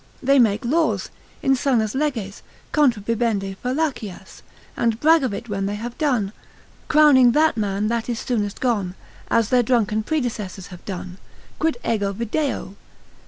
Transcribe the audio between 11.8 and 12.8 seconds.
ego video?